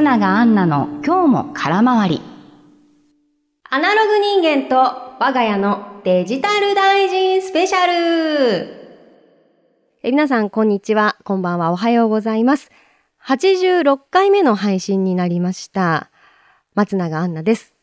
[0.00, 2.22] 松永アンナの今日も空回り。
[3.68, 4.76] アナログ人間と
[5.20, 8.96] 我が家のデジタル大臣スペシャル
[10.02, 11.18] え皆さん、こんにちは。
[11.24, 11.70] こんばんは。
[11.70, 12.70] おはようございます。
[13.26, 16.10] 86回目の配信になりました。
[16.74, 17.74] 松永アンナです。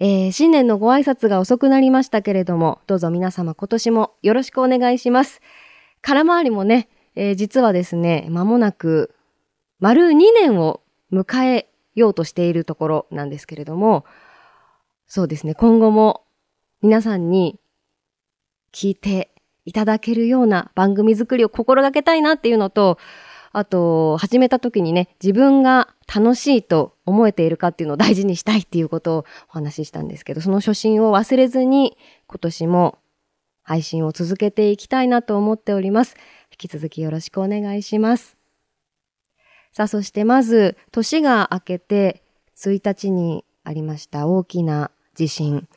[0.00, 5.40] えー、新年のご挨拶が遅くなりましたけれども、どうぞ皆様今年もよろしくお願いします。
[6.02, 9.14] 空回りもね、えー、実はですね、間もなく、
[9.80, 14.04] 丸2年を迎えようとしているところなんですけれども、
[15.06, 16.24] そうですね、今後も
[16.82, 17.58] 皆さんに
[18.72, 19.30] 聞いて
[19.64, 22.98] いただけるような番組作りを心がけたいなっていうのと、
[23.52, 32.98] あと、始めた時にね、自分が楽しいと思えているかっていうのを大事にしたいっていうことをお話ししたんですけど、その初心を忘れずに今年も
[33.62, 36.16] 配信を続けていきたいなと思っております。
[36.50, 38.37] 引き続きよろしくお願いします。
[39.78, 42.24] さあ、そしてまず、年が明けて
[42.56, 45.68] 1日にありました大きな地震。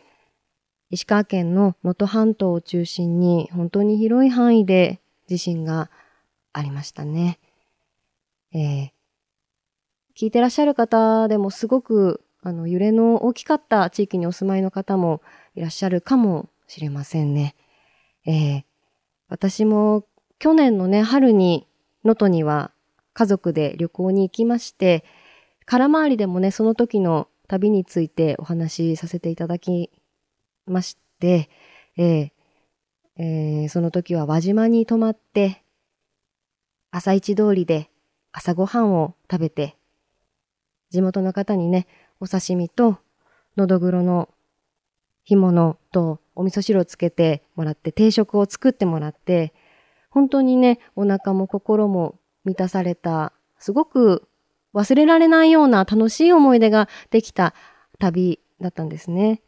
[0.89, 5.91] 石川県の能登半島を中心に本当に広い範囲で地震が
[6.51, 7.37] ありましたね。
[8.55, 8.89] えー、
[10.17, 15.21] 聞いてらっしゃる方でもすごくあの揺れの大きかった地域にお住まいの方も
[15.53, 17.53] いらっしゃるかもしれませんね。
[18.25, 18.63] えー、
[19.29, 20.07] 私も
[20.39, 21.67] 去年のね、春に
[22.03, 22.71] 能登には
[23.13, 25.03] 家族で旅行に行きまして、
[25.65, 29.91] 空回りでもね、その時の旅についてお話しさせていただき
[30.65, 31.49] まして、
[31.97, 32.31] えー
[33.17, 35.63] えー、その時は輪島に泊まって、
[36.91, 37.89] 朝市通りで
[38.31, 39.77] 朝ごはんを食べて、
[40.89, 41.87] 地元の方にね、
[42.19, 42.97] お刺身と、
[43.57, 44.29] のどぐろの
[45.23, 49.53] 干物とお味噌汁をつけてもらって、定食を作ってもらって、
[50.09, 54.27] 本当にね、お腹も心も満たされた、すごく
[54.73, 57.53] 忘れられないような楽しい思い出ができた
[57.99, 59.41] 旅だったんですね。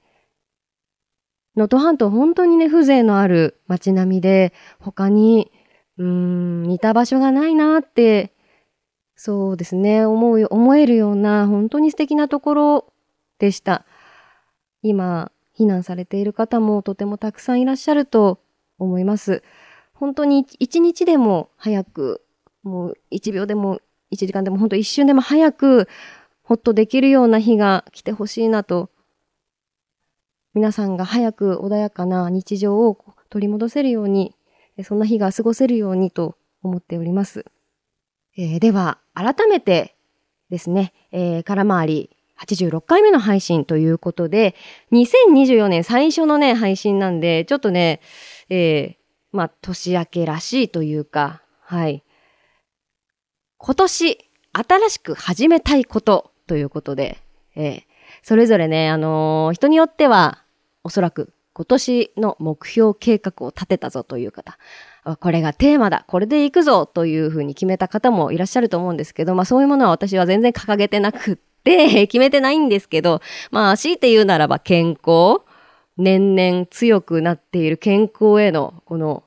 [1.55, 5.51] 能登半島本当にね、風情のある街並みで、他に、
[5.97, 8.33] うーん、似た場所がないなって、
[9.15, 12.93] そうですね、思う、思えるような、本当に素敵なところ
[13.37, 13.85] でした。
[14.81, 18.39] 今、避難されている方もとてもたくさんいらっしゃると
[18.79, 19.43] 思います。
[19.93, 22.22] 本当に一日でも早く、
[22.63, 23.79] もう一秒でも
[24.09, 25.87] 一時間でも本当一瞬でも早く、
[26.43, 28.89] ほっとできるような日が来てほしいなと
[30.53, 32.97] 皆さんが早く穏やかな日常を
[33.31, 34.35] 取り戻せるように、
[34.83, 37.45] そんな日が過ごせるようにと思っております。
[38.37, 39.95] えー、では、改めて
[40.51, 42.09] ですね、えー、空回り
[42.39, 44.53] 86回目の配信ということで、
[44.91, 47.99] 2024年最初のね、配信なんで、ちょっとね、
[48.49, 48.95] えー、
[49.31, 52.03] まあ、年明けらしいというか、はい。
[53.65, 54.17] 今年、
[54.51, 57.19] 新しく始めたいことということで、
[57.55, 57.81] えー、
[58.21, 60.43] それぞれね、あのー、人によっては、
[60.83, 64.57] おそらく今年の目標計画を立てたぞという方、
[65.21, 75.39] これがテーマだ、これで行くぞというふうに決めた方もいらっしゃると思うんですけど、まあそういうものは私は全然掲げてなくって、 決めてないんですけど、まあ強いて言うならば健康、
[75.95, 79.23] 年々強くなっている健康へのこの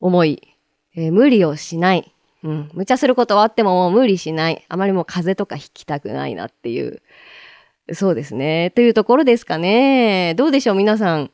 [0.00, 0.54] 思い、
[0.94, 2.13] えー、無理をしない。
[2.44, 2.70] うん。
[2.72, 4.64] 無茶することはあってももう無理しない。
[4.68, 7.02] あまりもう風邪とか引きたくないなっていう。
[7.92, 8.70] そうですね。
[8.76, 10.34] というところですかね。
[10.36, 11.32] どうでしょう皆さん。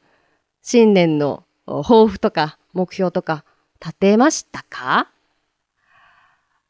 [0.62, 3.44] 新年の抱負とか目標とか
[3.80, 5.10] 立てましたか？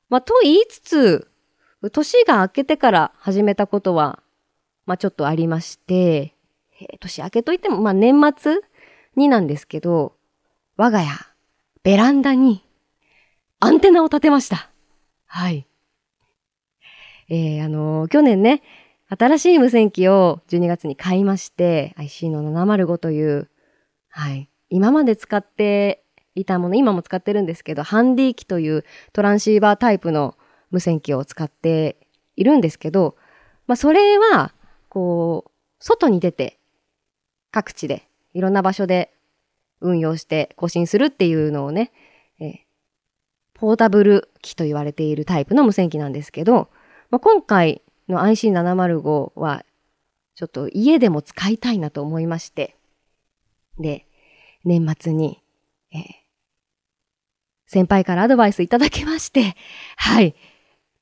[0.08, 1.30] まあ、と言いつつ、
[1.92, 4.20] 年が明けてから始めたことは、
[4.86, 6.34] まあ、ちょっとありまして、
[6.80, 8.56] えー、年明けといっても、まあ、年末
[9.16, 10.14] になんですけど、
[10.76, 11.08] 我が家、
[11.82, 12.64] ベランダに
[13.60, 14.70] アンテナを立てました。
[15.26, 15.66] はい。
[17.28, 18.62] えー、あのー、去年ね、
[19.08, 23.50] 新しい無線機を12月に買いまして、IC の705という、
[24.08, 24.48] はい。
[24.70, 26.02] 今まで使って
[26.34, 30.36] いたもの、今も使ってるんですけど、ハンディ機というトランシーバータイプの
[30.70, 31.98] 無線機を使って
[32.36, 33.16] いるんですけど、
[33.66, 34.54] まあそれは、
[34.88, 36.58] こう、外に出て、
[37.50, 39.12] 各地で、いろんな場所で
[39.82, 41.92] 運用して更新するっていうのをね、
[43.60, 46.70] ポータブル機と言われているタイプの無線機なんですけど、
[47.10, 49.66] まあ、今回の IC705 は、
[50.34, 52.74] ちょっと家でも使いたいなと思いまして、
[53.78, 54.06] で、
[54.64, 55.42] 年末に、
[55.92, 56.00] えー、
[57.66, 59.54] 先輩からアドバイスいただきまして、
[59.98, 60.34] はい、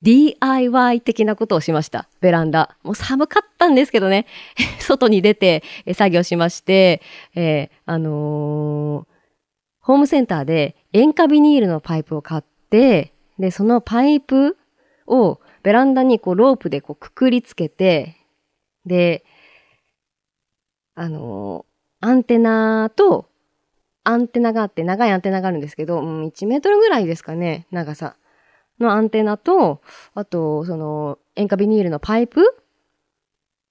[0.02, 2.08] DIY 的なことをしました。
[2.20, 2.76] ベランダ。
[2.82, 4.26] もう寒かったんですけどね、
[4.80, 5.62] 外に出て
[5.92, 7.02] 作業しまして、
[7.36, 9.17] えー、あのー、
[9.88, 14.58] ホームセンターで塩化ビニールのパイプを買って、で、そのパイプ
[15.06, 18.14] をベランダにこうロープでこうくくりつけて、
[18.84, 19.24] で、
[20.94, 21.68] あのー
[22.00, 23.30] アンテナと、
[24.04, 28.16] アンテナがあって、長いアンテナがあるんですけど、うん、1メートルぐらいですかね、長さ
[28.78, 29.80] のアンテナと、
[30.14, 32.62] あと、その、塩化ビニールのパイプ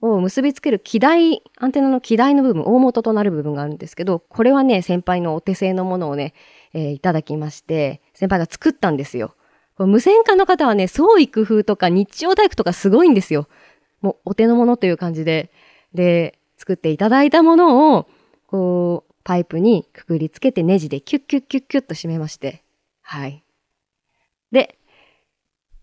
[0.01, 6.33] を結びつける機台、アンテナの機台の部分、大元となる部分があるんですけど、これはね、先輩のお手製のものをね、
[6.73, 9.35] えーいただきまして、先輩が作ったんですよ。
[9.75, 13.47] これ無線化の方はね、創意工夫とか日曜大工とかすごいんですよ。
[14.01, 15.51] もうお手の物という感じで。
[15.93, 18.07] で、作っていただいたものを、
[18.47, 22.63] こう、パイプにくくりつけてネジでキュッキュッキュッキュッと締めまして。
[23.01, 23.43] はい。
[24.51, 24.77] で、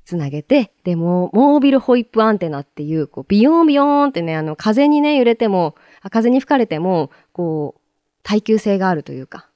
[0.05, 5.75] つなげて、でも、モービルホイップアンテナっていう、こう、ビヨンビヨーンってね、あの、風にね、揺れても、
[6.11, 7.81] 風に吹かれても、こう、
[8.23, 9.49] 耐久性があるというか、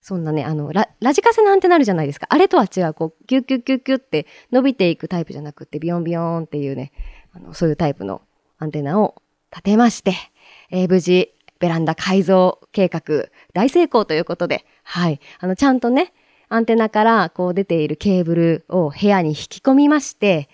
[0.00, 2.26] そんなね、あの、ララジカセのアンテナあるじゃないですか。
[2.30, 6.92] あれとは違う、こう、キュッキュッキュッキュッって伸びていくタイプじゃなくて、ビヨンビヨンっていうね、
[7.32, 8.22] あの、そういうタイプの
[8.58, 10.14] アンテナを立てまして、
[10.70, 15.20] えー無事、ベランダ改造計画大成功ということで、はい。
[15.40, 16.12] あの、ちゃんとね、
[16.48, 20.48] アンテナからこう出ているケーブルを部屋に引き込みまして、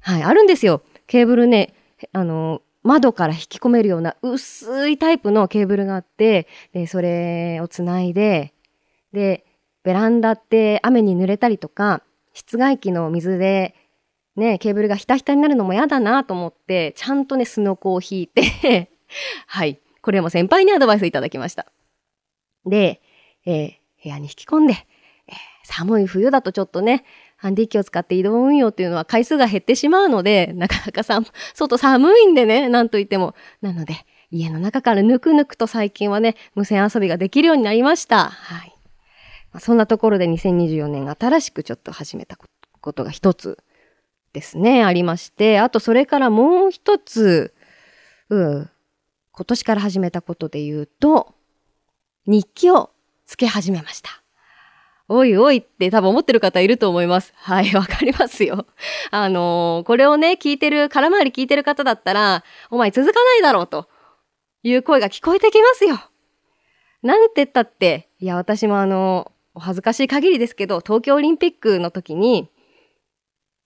[0.00, 0.82] はい、あるんですよ。
[1.06, 1.74] ケーブルね、
[2.12, 8.52] あの、窓から引き込めるような薄いタイプのケーブルがあって、で、それをつないで、
[9.12, 9.44] で、
[9.82, 12.02] ベランダって雨に濡れたりとか、
[12.32, 13.74] 室外機の水で、
[14.36, 18.90] ね、ケーブルがひたひたになるのも嫌だなと思って、ちゃんとね、スノコを引いて、
[19.46, 19.78] はい。
[20.02, 21.66] これも先輩にアドバイスいただきました。
[22.66, 23.00] で、
[23.46, 24.86] えー部屋に引き込んで、
[25.64, 27.04] 寒い冬だとちょっとね、
[27.36, 31.20] ハンディ機を使って移動運用っていうのは回数が減ってしまうので、なかなかさ、
[31.54, 33.34] 外寒いんでね、なんと言っても。
[33.60, 38.30] なので、家の中からぬくぬくと最近はね、無線遊びができるようになりました。
[38.30, 38.74] はい。
[39.52, 42.46] まそんなところで2024年新しくちょっと始めたこ
[42.80, 43.58] ことが一つ
[44.34, 47.54] ですね、ありまして、あとそれからもう一つ、
[48.28, 48.70] うん、
[49.32, 51.34] 今年から始めたことで言うと、
[52.26, 52.90] 日記を
[53.26, 54.23] つけ始めました。
[55.08, 57.32] おいおいって多分思ってる方いると思います。
[57.36, 58.66] はい、わかりますよ。
[59.10, 63.88] あのーこれをね、聞いてる、空回り聞いてる方だったら、お前続かないだろうと
[64.62, 66.00] いう声が聞こえてきますよ。
[67.02, 72.48] なんて言ったって、いや、私もあの、お恥ずかしい限りですけど、東京オリンピックの時に、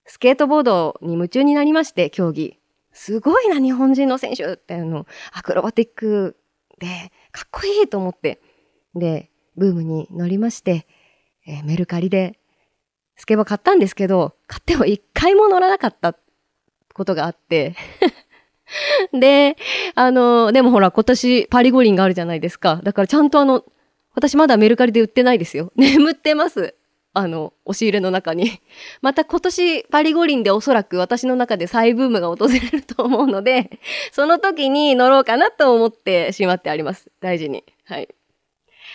[0.07, 2.59] スケートボードに夢中になりまして、競技。
[2.93, 6.37] すごいな、日本人の選手って、あの、アクロバティック
[6.81, 8.41] で、かっこいいと思って。
[8.97, 10.87] で、ブームに乗りまして、
[11.49, 12.39] えーメルカリで
[13.19, 16.15] スケボー買ったんですけど、買っても一回も乗らなかった
[16.95, 17.75] ことがあって。
[19.13, 19.57] で、
[19.95, 22.81] あの、でもほら、今年パリ五輪があるじゃないですか。
[22.85, 23.65] だからちゃんとあの、
[24.15, 25.73] 私まだメルカリで売ってないですよ。
[25.77, 26.75] 眠ってます。
[27.13, 28.61] あの、押し入れの中に。
[29.03, 33.81] また今年パリ五輪でおそらく私の中で再ブームが訪れると思うので、
[34.13, 37.11] その時に乗ろうかなと思ってしまってあります。
[37.21, 37.65] 大事に。
[37.85, 38.09] はい。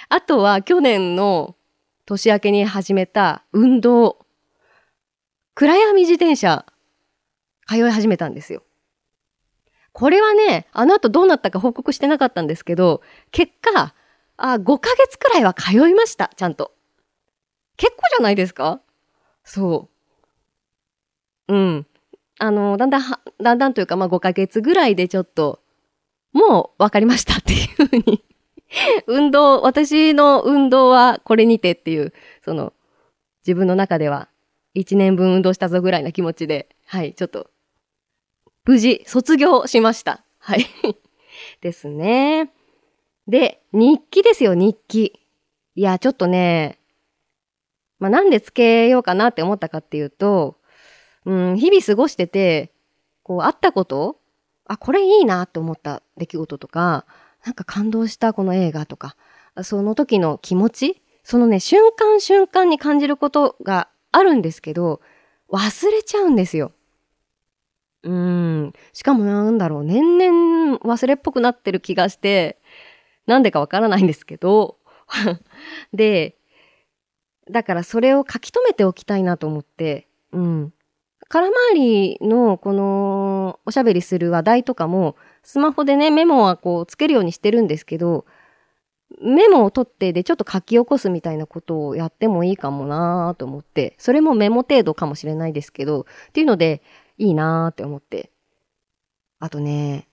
[0.08, 1.56] あとは去年の
[2.06, 4.26] 年明けに始めた運動。
[5.56, 6.66] 暗闇自転車、
[7.68, 8.64] 通い始めたんですよ。
[9.92, 13.02] これはね、あの後どうなったか報告してなかったんですけど、
[13.32, 13.94] 結果、
[14.38, 16.74] あ、5ヶ月くらいは通いました、ちゃんと。
[17.78, 18.81] 結構じゃないですか？
[19.44, 19.90] そ
[21.48, 21.54] う。
[21.54, 21.88] うん。
[22.40, 23.04] あの、だんだん、
[23.42, 25.62] だんだんというか、まあ5ヶ月ぐらいでちょっと、
[26.33, 28.24] もう分かりましたっていうふうに。
[29.07, 32.13] 運動、私の運動はこれにてっていう、
[32.44, 32.73] その、
[33.45, 34.30] 自分の中では、
[34.75, 37.49] 1年分運動したぞぐらいな気持ちで、はい、ちょっと、
[38.65, 40.23] 無事、卒業しました。
[40.39, 40.65] はい。
[41.61, 42.51] ですね。
[43.27, 45.19] で、日記ですよ、日記。
[45.75, 46.80] いや、ちょっとね、
[47.99, 50.57] まあ、なんでつけようかなって思ったかっていうと、
[51.25, 52.71] うん、日々過ごしてて、
[53.23, 54.19] こう、あったこと
[54.65, 57.06] あ、これいいなって思った出来事とか、
[57.45, 59.16] なんか感動したこの映画とか、
[59.64, 65.02] その時の気持ちそのね、瞬間瞬間に感じることがあるんですけど、
[65.50, 66.71] 忘れちゃうんですよ。
[68.04, 68.73] うん。
[68.92, 72.59] しかもなんだろう、年々忘れっぽくなってる気がして、
[73.26, 74.78] なんでかわからないんですけど、
[75.94, 76.35] で、
[77.50, 80.73] だからそれを書き留めておきたいなと思って、うん。
[81.33, 88.28] 空回りのこのおしゃべりする話題とかも、スマホでね、メモはこうつけるようにしてるんですけど、
[89.19, 96.83] メモを取ってでちょっと書き起こすみたいなことをやってもいいかもなと思って、それもメモ程度かもしれないですけど、っていうので、
[97.18, 98.30] いいなーって思って。
[99.40, 100.07] あとね、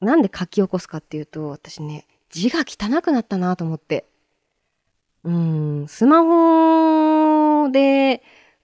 [0.00, 4.06] なんで書き起こすかっていうと、私ね、字が汚くなったなと思って。
[5.24, 8.22] うん、スマホで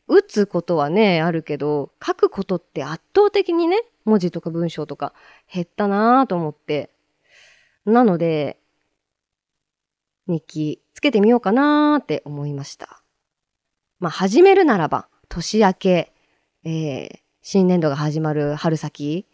[0.09, 5.13] 打つことはね、あるけど、書くことって圧倒的にね、文字とか文章とか
[5.53, 6.91] 減ったなぁと思って。
[7.85, 8.59] なので、
[10.29, 13.03] 日記つけてみようかなーって思いました。
[13.99, 16.13] まあ、始めるならば、年明け、
[16.65, 19.27] えー、新年度が始まる春先、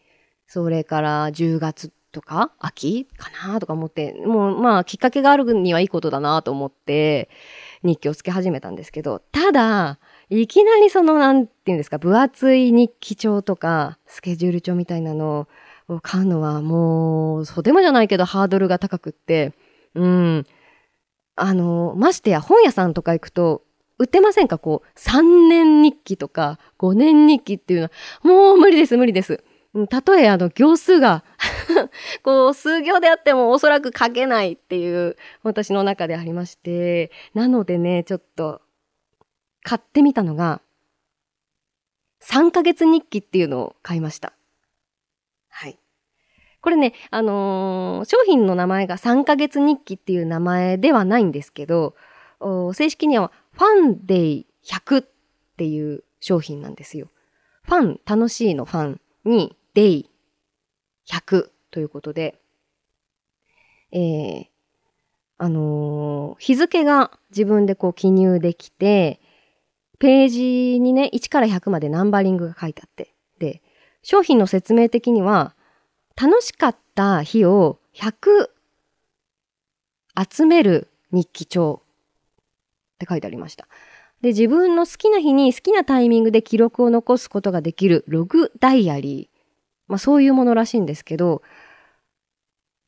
[0.46, 7.30] それから10月とか秋かなとか思って、もうまあきっかけがあるにはいいことだなぁと思って
[7.82, 9.98] 日記をつけ始めたんですけど、ただ、
[10.30, 15.48] いきなりそのなんていうんですか、分厚い日記帳とかスケジュール帳みたいなの
[15.88, 19.52] を買うのはもう、とてもじゃないけどハードルが高くって、
[19.94, 20.46] うん。
[21.34, 23.62] あの、ましてや本屋さんとか行くと、
[23.98, 24.58] 売ってませんか？
[24.58, 27.90] こう、3年日記とか5年日記っていうのは、
[28.22, 29.44] もう無理です、無理です。
[29.88, 31.24] たとえあの行数が
[32.22, 38.60] こう数行であってもおそらく書けないっていう私の中でありまして、なのでね、ちょっと
[39.62, 40.60] 買ってみたのが、
[42.22, 44.32] 3ヶ月日記っていうのを買いました。
[45.48, 45.78] はい。
[46.60, 51.94] これね、あのー、商品の名前が3ヶ月日記っていう名前ではないんですけど、
[52.74, 55.06] 正式にはファンデイ100っ
[55.56, 57.08] ていう商品なんですよ。
[57.64, 60.10] ファン、楽しいのファンにデイ
[61.08, 62.38] 100ということで、
[63.90, 64.46] えー、
[65.38, 69.20] あのー、日付が自分でこう記入できて、
[69.98, 73.62] ページにね、1から100までナンバリングが書いてあって、で、
[74.02, 75.54] 商品の説明的には、
[76.20, 78.50] 楽しかった日を100
[80.30, 81.82] 集める日記帳
[82.94, 83.66] って書いてありました。
[84.20, 89.38] で、自分の好きな日に好きなタイミングで記録を残すことができるログダイアリー。
[89.88, 91.42] まあそういうものらしいんですけど、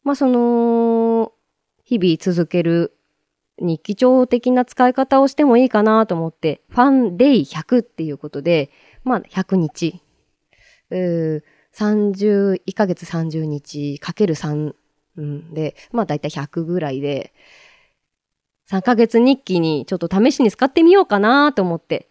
[0.05, 1.33] まあその、
[1.85, 2.97] 日々続ける
[3.59, 8.71] 日記帳的な使い方をしてもいいかなと思って、ファンデイ100っていうことで、
[9.03, 10.01] まあ100日。
[10.91, 14.75] 30、1ヶ月30日かける3、
[15.17, 17.33] うん、で、まあだいたい100ぐらいで、
[18.71, 22.09] 3ヶ月日記にちょっと試しに使ってみようかなと思って。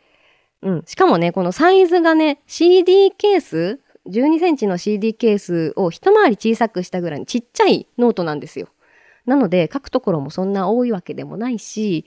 [0.62, 0.84] うん。
[0.86, 8.68] しかもね、このサイズがね、CD ケース12センチの CD ケースを一回り小さくしたぐらいにちっちゃいノートなんですよ。
[9.26, 12.06] なので書くところもそんな多いわけでもないし、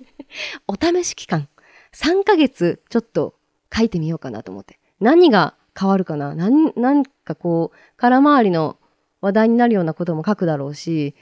[0.66, 1.48] お試し期間、
[1.92, 3.34] 3ヶ月ちょっと
[3.74, 4.78] 書いてみようかなと思って。
[5.00, 6.34] 何が変わるかな？
[6.34, 8.78] なんなんかこう、空回りの
[9.20, 11.14] 話題になるようなことも書くだろうし、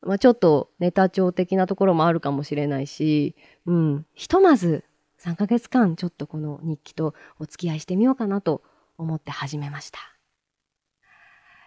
[0.00, 4.06] まあ、ちょっとネタ帳的なところもあるかもしれないし、うん。
[4.14, 4.84] ひとまず
[5.20, 8.62] 3ヶ月間ちょっとこの日記とお付き合いしてみようかなと
[9.02, 9.98] 思って始めました。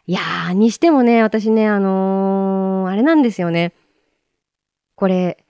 [0.08, 3.74] いやー、にしてもね、私ね、あのー、あれなんですよね。
[4.96, 5.44] これ、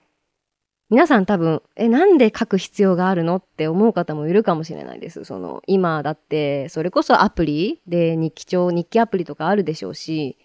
[0.88, 5.24] 皆さん多分、え、なんで書く必要があるのって思う方もいるかもしれないです。
[5.24, 10.38] その、今だって、それこそアプリで日記帳、日記アプリとかあるでしょうし、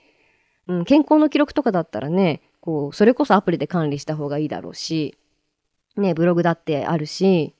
[0.67, 5.15] うん、健康の記録とかだったらね、こう、それこそアプリで管理した方がいいだろうし、
[5.95, 7.53] ね、ブログだってあるし、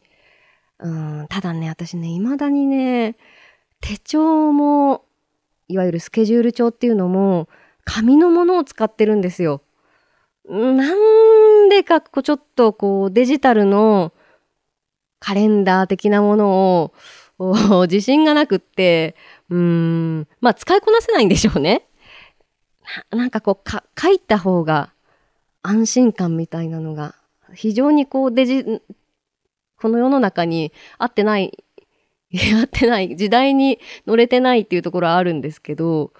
[0.79, 3.15] うん、ただね、私ね、未だにね、
[3.81, 5.05] 手帳も、
[5.67, 7.50] いわゆるスケジュール帳っていうのも、
[7.83, 9.61] 紙のものを使ってるんですよ。
[10.47, 14.13] なんでか、こう、ちょっとこう、デジタルの
[15.19, 16.91] カレンダー的なもの
[17.39, 19.15] を、自信がなくって、
[19.50, 21.88] うーん、まあ、使いこなせないんでしょうね。
[23.11, 24.91] ななんかこうか、書いた方が
[25.63, 27.15] 安心感みたいなのが、
[27.53, 28.81] 非常にこうデジ、
[29.79, 31.63] この世の中に合ってない、
[32.39, 36.13] 合ってない、時代に乗れてないっていうところはあるんですけど、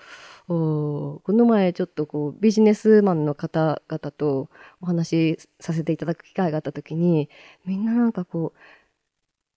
[0.48, 4.50] この前ちょっとこうビジネスマンの方々と
[4.82, 7.30] お話しさせていただく機会があった時に、
[7.66, 8.60] みんななんかこう、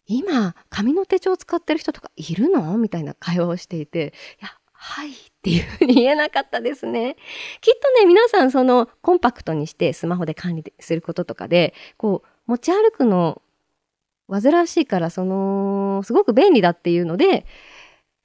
[0.06, 2.76] 今、紙の手帳を使ってる人とかいるの？
[2.76, 7.16] みたいな会話をしていて、いや、はいっていうふうに言えなかったですね。
[7.62, 13.40] きっとね、皆さんそのコンパクトにしてスマホで管理することとかで、こう、持ち歩くの
[14.28, 17.46] 煩わしいから、その、すごく便利だっていうので、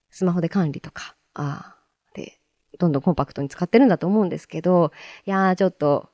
[0.10, 1.76] スマホで管理とか、あ、
[2.14, 2.40] で、
[2.80, 4.92] どんどんコンパクトに使ってるんだと思うんですけど、
[5.26, 6.10] いやー、ちょっと、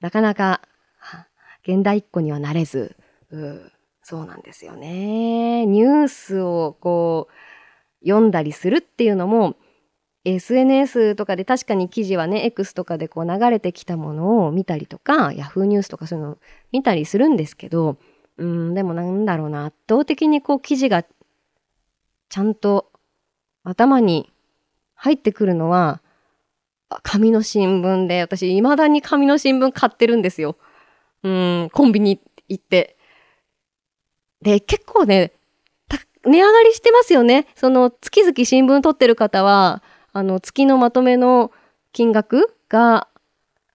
[0.00, 0.62] なかなか、
[1.62, 2.96] 現代一個にはなれず、
[3.30, 3.70] う
[4.02, 5.66] そうなんですよね。
[5.66, 9.56] ニュースをこう、読んだりするっていうのも、
[10.24, 16.38] SNS とかで確かに記事はね、X とかでこう流れてきたものを見たりとか、Yahoo ニュースとかそういうのを
[16.72, 17.96] 見たりするんですけど、
[18.40, 22.90] うん、でもなんだろうな、圧倒的にこう記事がちゃんと
[23.64, 24.32] 頭に
[24.94, 26.00] 入ってくるのは、
[27.02, 30.56] 紙の新聞で、私未だに紙の新聞買ってるんですよ。
[31.22, 32.18] うん、コンビニ
[32.48, 32.96] 行って。
[34.40, 35.32] で、結構ね、
[36.24, 37.46] 値上がりしてますよね。
[37.54, 39.82] その月々新聞取ってる方は、
[40.12, 41.52] あの月のまとめの
[41.92, 43.08] 金額が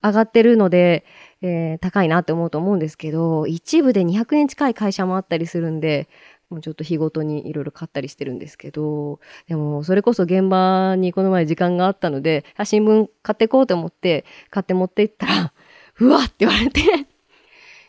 [0.04, 1.06] 上がってるので、
[1.48, 6.10] えー、高いなって思うと思うんですけど、一部で200円近い会社もあったりするんで、
[6.50, 15.54] もうちょっと日ごとにいろいろ買ったりしてるんですけど、でもそれこそ現場にこの前時間があったので、あ新聞買ってこうと思って買って持って行ったら、
[16.02, 16.82] うわって言われて、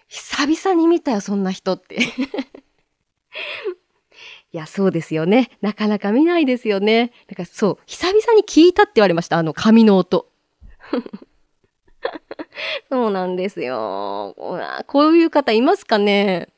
[0.07, 1.97] 久々に見たよ、そんな人って
[4.53, 5.51] いや、そうですよね。
[5.63, 7.11] なかなか見ないですよね。
[7.27, 9.39] だからそう、久々に聞いたって言われました。
[9.39, 10.31] あの紙の音。
[12.89, 14.35] そうなんですよ。
[14.87, 16.49] こういう方いますかね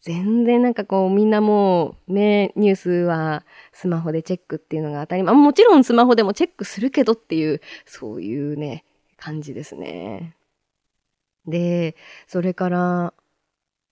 [0.00, 5.34] 全然なんかこうみんなもうね、ニュースはスマホでチェックっていうのが当たり前。
[5.34, 8.84] もちろんスマホでもチェックするけどっていう、そういうね、
[9.18, 10.36] 感じですね。
[11.46, 11.96] で、
[12.26, 13.14] それから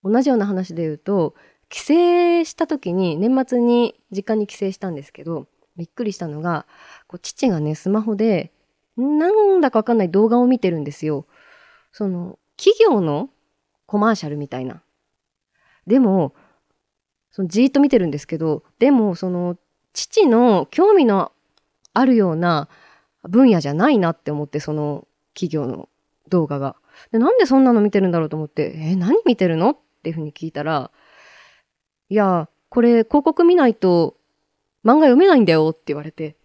[0.03, 1.35] 同じような話で言うと、
[1.69, 1.85] 帰省
[2.43, 6.65] した時に年末に実家に帰省したんですけど、びっくりしたのが、
[7.07, 8.51] こう父がね、スマホで
[8.99, 11.25] なんだかわかんない動画を見てるんですよ。
[11.91, 13.29] その、企業の
[13.85, 14.83] コマーシャルみたいな。
[15.87, 16.33] でも、
[17.31, 19.57] そのじーっと見てるんですけど、でも、その、
[19.93, 21.31] 父の興味の
[21.93, 22.69] あるような
[23.23, 25.89] 分野じゃないなって思って、その企業の
[26.27, 26.75] 動画が。
[27.11, 30.91] で、なんでそんなの見てるんだろうと思って、え何見てるのっていうふうに聞いたら、
[32.09, 34.17] いや、これ広告見ないと
[34.83, 36.35] 漫画読めないんだよって言われて、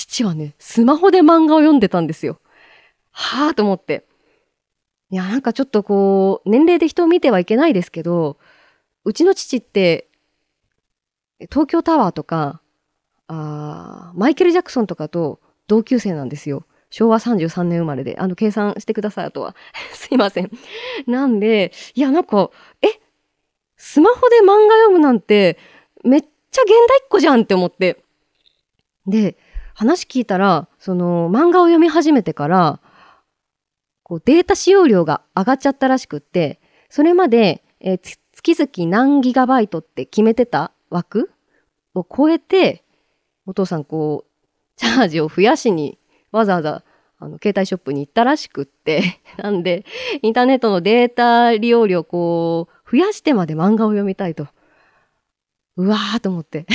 [0.00, 2.40] 父はね、スマホで漫画を読んでたんですよ。
[3.10, 4.06] はぁと思って。
[5.10, 8.38] いや、なんかちょっとこう、年齢で人を見てはいけないですけど、
[9.04, 10.08] うちの父って、
[11.50, 12.62] 東京タワーとか、
[13.26, 16.64] あマイケル・ジャクソンとかと同級生なんですよ。
[16.90, 18.16] 昭和33年生まれで。
[18.18, 19.54] あの、計算してください、あとは。
[19.92, 20.50] すいません。
[21.06, 22.50] なんで、いや、なんか、
[22.82, 22.88] え、
[23.76, 25.58] スマホで漫画読むなんて、
[26.04, 28.02] めっちゃ現代っ子じゃんって思って。
[29.06, 29.36] で、
[29.80, 32.80] 話聞いたら、その、漫画を読み始めてから、
[34.02, 37.98] こう、データ使用量が上がっちゃったらしくって、それまで、えー、
[38.34, 41.30] 月々何ギガバイトって決めてた枠
[41.94, 42.84] を超えて、
[43.46, 44.30] お父さんこう、
[44.76, 45.98] チャージを増やしに、
[46.30, 46.84] わざわざ、
[47.18, 49.86] あの、携帯ショップに行ったらしくって、 なんで、
[50.20, 54.46] インターネットのデータ利用量こう、増やしてまで漫画を読みたいと。
[55.78, 56.66] うわーと思って。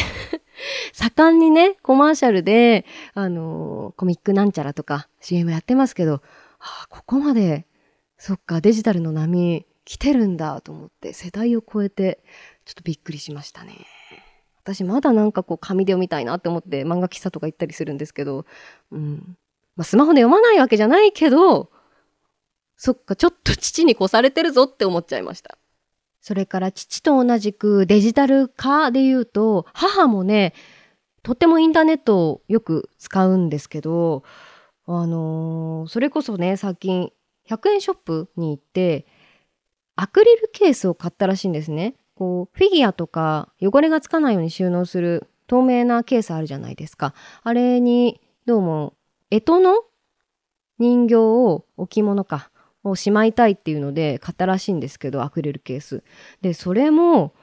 [0.95, 6.21] 盛んにね、コマーシャルで、あのー、コミックなんちゃらとか CM やってますけど、は
[6.59, 7.65] あ、ここまで、
[8.17, 12.23] そっか、デジタルの波来てるんだと思って、世代を超えて、
[12.63, 13.73] ちょっとびっくりしましたね。
[14.63, 18.45] 私まだなんかこう紙で読みたいなって思って漫画喫茶とか行ったりするんですけど、
[18.91, 19.37] うん。
[19.75, 21.71] まあスマホで読まないわけじゃないけど、
[22.77, 25.57] そっか、ちょっと父に越されてるぞって思っちゃいました。
[26.21, 30.53] それから父と同じくデジタル化で言うと、母もね、
[31.25, 34.23] とってもインターネットをよく使うんですけど、
[34.85, 37.11] あのー、それこそね、最近、
[37.49, 39.07] 100円ショップに行って、
[39.95, 41.95] アクリルケースを買ったらしいんですね。
[42.13, 47.15] こう、フィギュアとか汚れがつかないように収納する透明なケースあるじゃないですか。
[47.41, 48.93] あれに、どうも、
[49.31, 49.81] 干支の
[50.77, 52.51] 人形を置物か、
[52.83, 56.03] をしまいたいっていうので買ったらしいんですけど、アクリルケース。
[56.41, 57.33] で、それも、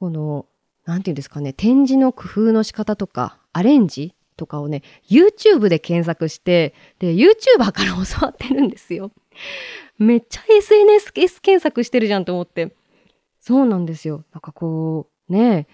[0.00, 0.46] この、
[0.86, 9.10] なんていうんですかね、展示の工夫の仕方とか、アレンジとかをね、YouTube で検索して、で、YouTuber から教わってるんですよ。
[9.98, 12.74] めっちゃ SNS 検索してるじゃんと思って。
[13.40, 14.24] そうなんですよ。
[14.32, 15.66] なんかこう、ね、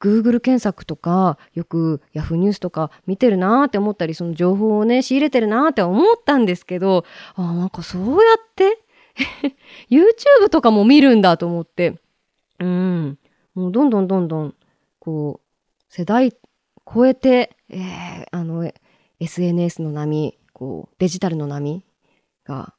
[0.00, 8.78] Google 検索とか、よく Yahoo ニュースとか見てるなーって思ったり、その情報をね、仕入れてるなーって思ったんですけど、あ、なんかそうやって？
[9.90, 11.94] YouTube とかも見るんだと思って、
[12.58, 13.18] うん、
[13.54, 14.54] もうどんどんどんどん、
[14.98, 16.32] こう、世代
[16.92, 18.70] 超えて、えー、あの、
[19.20, 21.84] SNS の波、こう、デジタルの波
[22.44, 22.74] が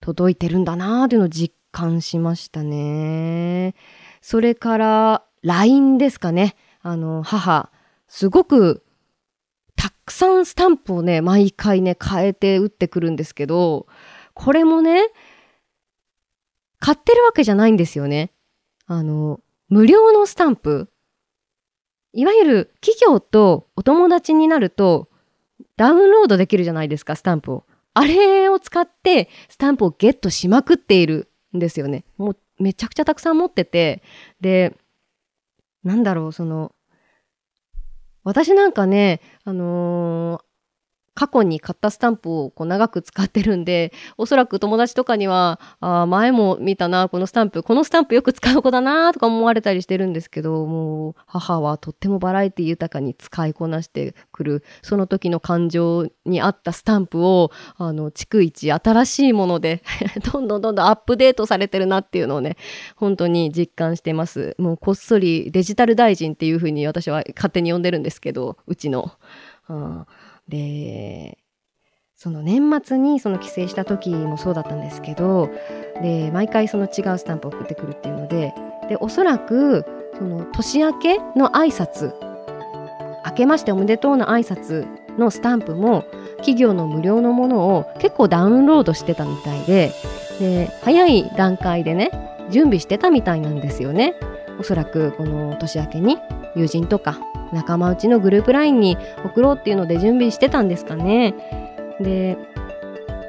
[0.00, 3.74] 届いてるんだなーっていうのを実感しましたね。
[4.20, 6.56] それから、LINE ですかね。
[6.82, 7.70] あの、母、
[8.08, 8.84] すごく、
[9.76, 13.86] たくさんスタンプをね、毎回ね、変えて打ってくるんですけど、
[14.34, 15.06] これもね、
[16.80, 18.32] 買ってるわけじゃないんですよね。
[18.86, 20.88] あの、無料のスタンプ。
[22.12, 25.08] いわゆる企業とお友達になると、
[25.76, 27.64] ダウンロードできるじゃないですか、スタンプを。
[27.94, 32.04] あれを使って、スタンプをゲットしまくっているんですよね。
[32.16, 34.02] もうめちゃくちゃたくさん持ってて、
[34.40, 34.76] で、
[35.84, 36.72] なんだろう、その、
[38.24, 40.47] 私なんかね、あのー、
[41.18, 59.82] 過去に買ったスタンプをこう長く使ってるんで、おそらく友達とかには、あ前も見たな、このスタンプ、このスタンプよく使う子だなとか思われたりしてるんですけど、もう母はとってもバラエティ豊かに使いこなしてくる、その時の感情に合ったスタンプを、あの、逐一新しいもので
[60.32, 62.56] どんどんどんどんアップデートされてるなっていうのをね、
[62.94, 64.54] 本当に実感してます。
[64.56, 69.10] もうこっそりデジタル大臣っていうふうに私は勝手に呼んでるんですけど、うちの。
[69.68, 70.06] うん
[70.48, 71.38] で、
[72.16, 75.50] その年末にその帰省した時もそうだったんですけど、
[76.02, 78.54] で、毎回その違うスタンプを送ってくるっていうので、
[78.88, 79.84] で、おそらく、
[80.18, 82.12] その年明けの挨拶、
[83.24, 84.86] 明けましておめでとうの挨拶
[85.18, 86.04] のスタンプも、
[86.38, 89.92] 企業の無料のものを結構ダウンロードしてたみたいで、
[90.40, 92.10] で、早い段階でね、
[92.50, 94.14] 準備してたみたいなんですよね。
[94.58, 96.18] おそらくこの年明けに
[96.56, 97.20] 友人とか
[97.52, 101.34] 仲間内のグループ LINE に送ろうっていうので準備してたんですかね。
[102.00, 102.36] で、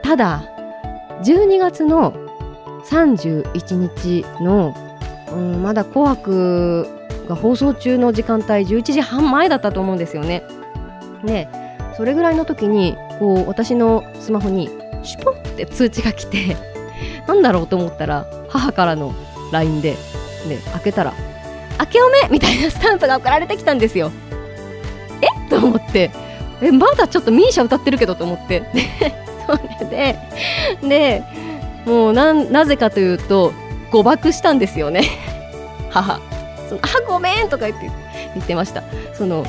[0.03, 0.43] ただ、
[1.23, 2.13] 12月の
[2.85, 4.73] 31日の、
[5.31, 6.87] うん、まだ紅白
[7.27, 10.43] が放送中の時間帯11時半前だったと思うんですよね。
[11.23, 11.47] で、
[11.95, 14.69] それぐらいの時に、こう、私のスマホに、
[15.03, 16.57] シュポンって通知が来て、
[17.27, 19.13] なんだろうと思ったら、母からの
[19.51, 19.97] LINE で、
[20.47, 21.13] で、開けたら、
[21.79, 24.11] 明けおめみたいなスタンプが送られてきたんですよ。
[25.21, 25.49] え？
[25.49, 26.11] と思って、
[26.61, 28.61] え、まだちょっとミーシャ歌ってるけどと思って。
[28.73, 29.13] で、
[29.47, 30.19] それで、
[30.87, 31.23] で、
[31.85, 33.53] もうな、なぜかというと、
[33.91, 35.03] 誤爆したんですよね。
[35.89, 36.19] 母。
[36.67, 37.89] そのあ、ごめんとか言って
[38.35, 38.83] 言ってました。
[39.13, 39.45] その、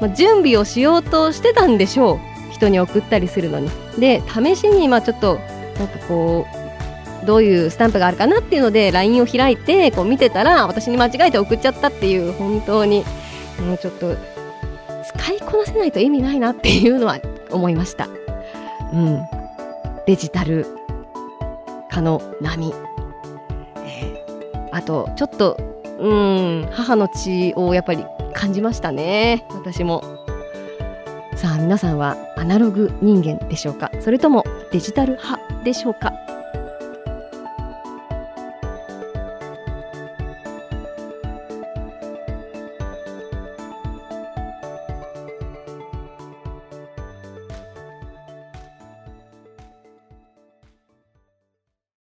[0.00, 2.34] まあ、準備をしようとしてたんでしょう。
[2.52, 3.70] 人に送ったりするのに。
[3.98, 5.38] で、試しに、まあちょっと、
[5.78, 6.63] なんかこう、
[7.26, 13.04] どういうスタンプがあるかなっていうので LINE を開いてこう見てたら私に間違えて送っちゃったっていう本当に
[13.66, 14.14] もうちょっと
[15.18, 17.18] 使いこなせないと意味ないなっていうのは
[17.50, 18.08] 思いました。
[18.92, 19.22] うん。
[20.06, 20.66] デジタル
[21.90, 22.72] 化の波。
[23.78, 25.56] えー、あと、ちょっと、
[25.98, 29.46] うん、母の血をやっぱり感じましたね。
[29.50, 30.02] 私も。
[31.36, 33.90] さあ、皆さんはアナログ人間でしょうか？
[34.00, 36.12] それともデジタル派でしょうか？